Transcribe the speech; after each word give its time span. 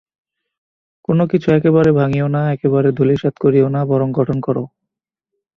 কোন 1.07 1.19
কিছু 1.25 1.47
একেবারে 1.51 1.91
ভাঙিও 1.91 2.27
না, 2.27 2.41
একেবারে 2.53 2.89
ধূলিসাৎ 2.91 3.35
করিও 3.37 3.67
না, 3.69 3.81
বরং 3.85 4.07
গঠন 4.11 4.37
কর। 4.41 4.57